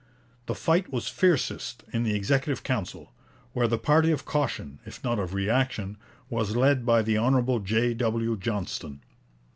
[0.47, 3.11] The fight was fiercest in the Executive Council,
[3.53, 5.95] where the party of caution, if not of reaction,
[6.27, 7.59] was led by the Hon.
[7.63, 7.93] J.
[7.93, 8.35] W.
[8.35, 9.01] Johnston.